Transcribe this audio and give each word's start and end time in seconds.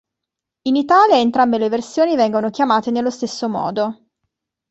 In 0.63 0.75
Italia 0.77 1.19
entrambe 1.19 1.59
le 1.59 1.69
versioni 1.69 2.15
vengono 2.15 2.49
chiamate 2.49 2.89
nello 2.89 3.11
stesso 3.11 3.47
modo. 3.47 4.05